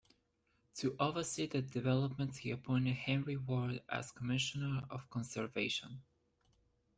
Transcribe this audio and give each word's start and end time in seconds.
To 0.77 0.95
oversee 0.99 1.45
the 1.45 1.61
developments, 1.61 2.37
he 2.39 2.49
appointed 2.49 2.95
Henry 2.95 3.37
Ward 3.37 3.83
as 3.87 4.09
commissioner 4.11 4.83
of 4.89 5.07
conservation. 5.11 6.01